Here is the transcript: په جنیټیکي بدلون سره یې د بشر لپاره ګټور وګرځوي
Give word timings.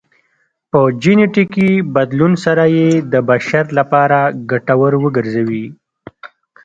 په 0.71 0.79
جنیټیکي 1.01 1.71
بدلون 1.95 2.33
سره 2.45 2.63
یې 2.75 2.89
د 3.13 3.13
بشر 3.29 3.65
لپاره 3.77 4.19
ګټور 4.51 4.93
وګرځوي 5.03 5.65